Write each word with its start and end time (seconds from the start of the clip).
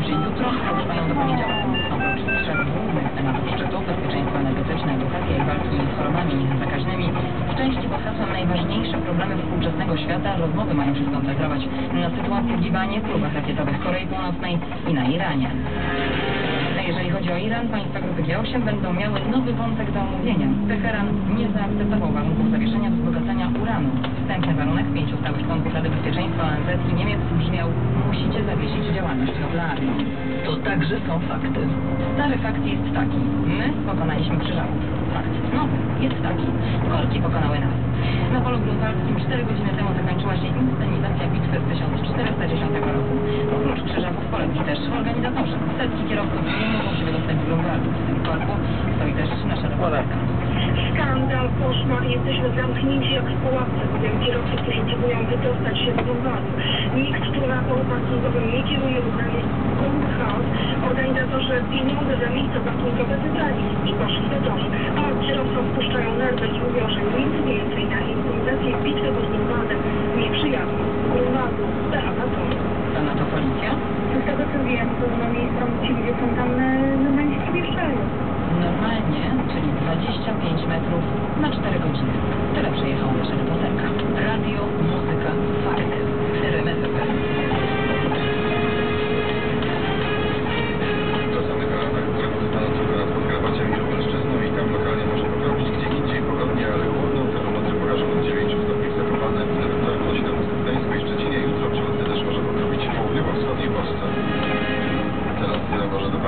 się 0.00 0.14
jutro, 0.26 0.46
a 0.68 0.70
trwają 0.80 1.08
do 1.08 1.14
poniedziałku. 1.14 1.68
Oprócz 1.94 2.20
trzech 2.42 2.60
głównych 2.72 3.08
tematów 3.16 3.44
szczytu, 3.54 3.76
bezpieczeństwo 3.88 4.36
energetyczne, 4.44 4.90
edukacja 4.98 5.34
i 5.36 5.44
walki 5.48 5.76
z 5.88 5.96
chorobami 5.96 6.34
zakaźnymi, 6.64 7.06
w 7.50 7.54
części 7.58 7.84
pod 7.92 8.00
hasłem 8.06 8.32
najważniejsze 8.32 8.96
problemy 9.06 9.34
współczesnego 9.36 9.96
świata 9.96 10.36
rozmowy 10.36 10.74
mają 10.74 10.94
się 10.94 11.04
skoncentrować 11.10 11.62
na 12.02 12.10
sytuacji 12.16 12.56
w 12.56 12.60
Libanie, 12.60 13.00
próbach 13.00 13.34
rakietowych 13.34 13.78
Korei 13.84 14.06
Północnej 14.06 14.58
i 14.88 14.94
na 14.94 15.04
Iranie. 15.04 15.50
Jeżeli 16.86 17.10
chodzi 17.10 17.32
o 17.32 17.36
Iran, 17.36 17.68
państwa 17.68 18.00
grupy 18.00 18.22
G8 18.22 18.64
będą 18.64 18.92
miały 18.92 19.20
nowy 19.30 19.52
wątek 19.52 19.92
do 19.92 20.00
omówienia. 20.00 20.48
Teheran 20.68 21.08
nie 21.38 21.48
zaakceptował 21.50 22.12
warunków 22.12 22.50
zawieszenia 22.50 22.90
wzbogacania 22.90 23.50
uranu. 23.62 23.88
Wstępny 24.22 24.54
warunek 24.54 24.86
pięciu 24.94 25.16
stałych 25.16 25.46
członków 25.46 25.74
Rady 25.74 25.90
Bezpieczeństwa 25.90 26.42
ONZ 26.42 26.90
i 26.90 26.94
Niemiec 26.94 27.20
brzmiał 27.38 27.68
musicie 28.06 28.44
zawiesić 28.44 28.94
działalność 28.94 29.32
nuklearną. 29.40 29.92
To 30.44 30.56
także 30.56 30.96
są 31.06 31.20
fakty. 31.28 31.60
Stary 32.14 32.38
fakt 32.38 32.64
jest 32.66 32.94
taki. 32.94 33.18
My 33.58 33.66
pokonaliśmy 33.86 34.38
krzyżaków. 34.38 35.01
Fakt 35.14 35.34
nowy 35.54 35.76
jest 36.04 36.18
taki. 36.26 36.46
Korki 36.90 37.18
pokonały 37.26 37.56
nas. 37.66 37.76
Na 38.32 38.40
polu 38.40 38.58
grunwaldzkim 38.58 39.16
4 39.26 39.44
godziny 39.44 39.72
temu 39.78 39.90
zakończyła 40.00 40.34
się 40.36 40.48
inscenizacja 40.60 41.24
bitwy 41.32 41.56
z 41.60 41.64
1410 41.72 42.72
roku. 42.96 43.14
Oprócz 43.56 43.80
krzyżaków 43.88 44.24
polegli 44.32 44.60
też 44.60 44.78
organizatorzy. 44.98 45.56
Setki 45.78 46.02
kierowców 46.08 46.42
nie 46.46 46.76
mogą 46.78 46.90
się 46.98 47.04
wydostać 47.08 47.36
z 47.40 47.44
grunwaldu. 47.46 47.88
W 47.90 48.06
tym 48.06 48.18
korku 48.28 48.52
stoi 48.96 49.12
też 49.18 49.28
nasza 49.50 49.68
reporterka. 49.68 50.16
Skandal, 51.02 51.48
koszmar, 51.58 52.04
jesteśmy 52.16 52.48
zamknięci 52.56 53.12
jak 53.18 53.24
w 53.24 53.36
pułapce, 53.42 53.82
bowiem 53.92 54.16
kierowcy, 54.24 54.54
którzy 54.62 54.80
próbują 54.88 55.18
wydostać 55.30 55.76
się 55.82 55.90
z 55.98 56.00
Bulwaru. 56.06 56.50
Nikt 56.96 57.24
tu 57.34 57.40
na 57.52 57.58
polu 57.66 57.84
parkingowym 57.90 58.46
nie 58.54 58.62
kieruje 58.68 59.00
pełny 59.80 60.08
chaos. 60.18 60.46
Organizatorzy 60.90 61.54
pieniądze 61.70 62.14
za 62.22 62.28
miejsca 62.36 62.58
parkingowe 62.66 63.16
wydali 63.24 63.62
i 63.88 63.92
poszli 63.98 64.26
do 64.32 64.38
domu. 64.46 64.66
A 65.00 65.02
kierowcy 65.24 65.56
odpuszczają 65.64 66.08
nerwy 66.22 66.46
i 66.56 66.58
mówią, 66.64 66.84
że 66.94 67.00
nic 67.18 67.34
więcej 67.48 67.84
na 67.94 67.98
inscenizację 68.10 68.61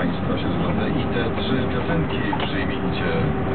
Państwa 0.04 0.38
się 0.38 0.52
zwrotne 0.52 0.88
i 0.90 1.04
te 1.04 1.30
trzy 1.30 1.68
piosenki 1.72 2.46
przyjmijcie. 2.46 3.53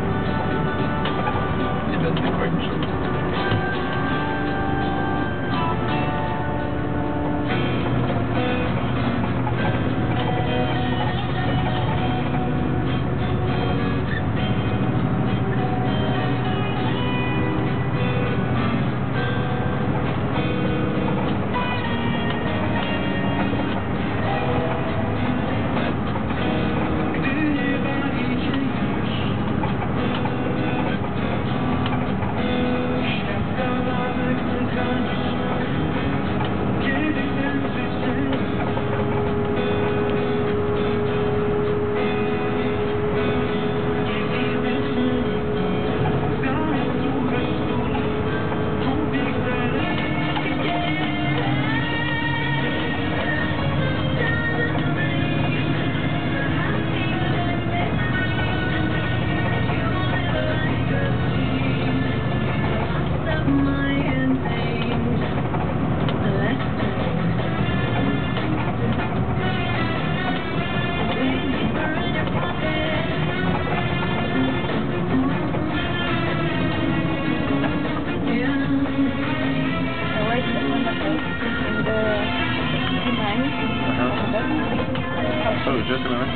So, 85.70 85.78
just 85.82 86.04
a 86.04 86.10
minute. 86.10 86.34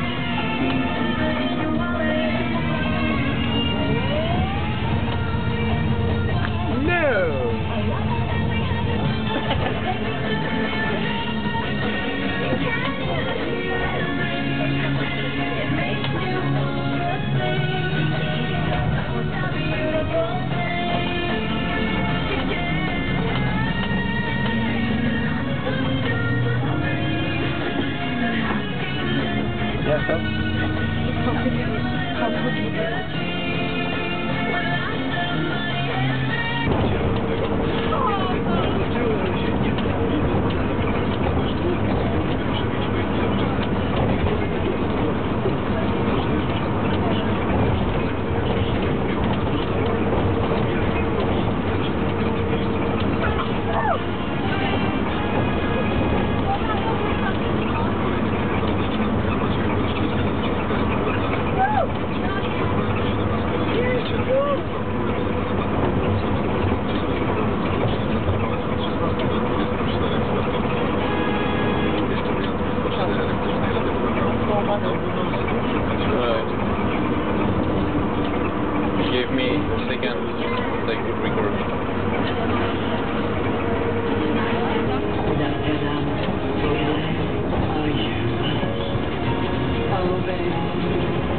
Yes, 6.85 7.22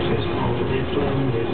Just 0.09 0.29
hold 0.41 0.71
it 0.73 0.89
longer. 0.97 1.54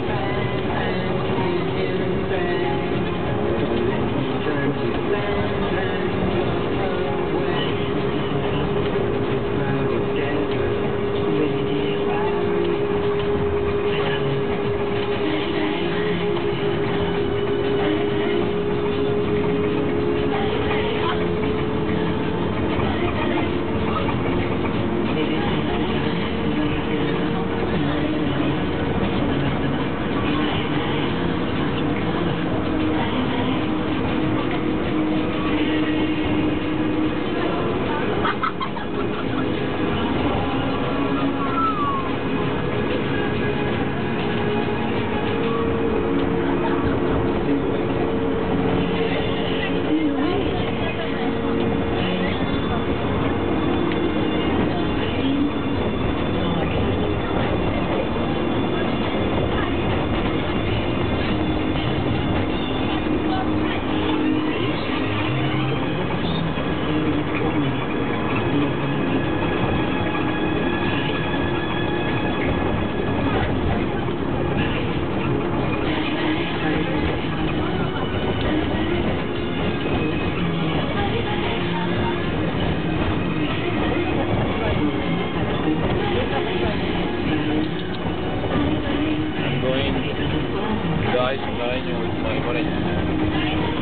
with 91.39 92.11
my 92.19 92.35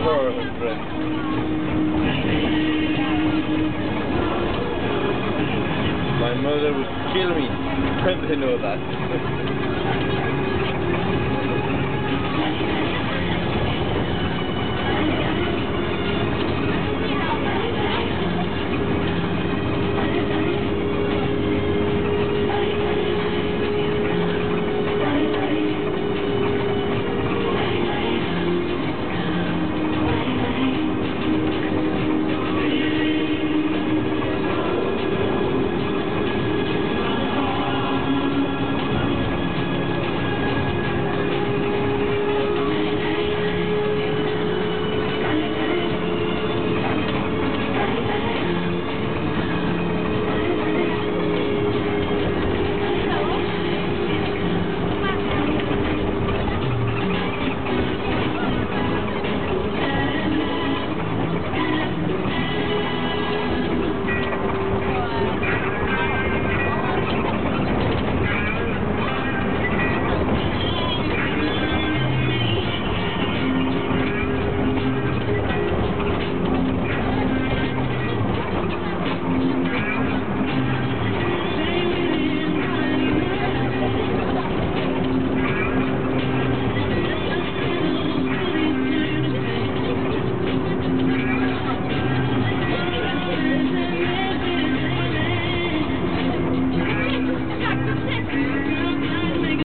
400. 0.06 0.78
My 6.20 6.34
mother 6.36 6.74
would 6.74 6.92
kill 7.14 7.34
me. 7.34 7.48
I 7.50 8.36
know 8.36 8.58
that. 8.62 9.49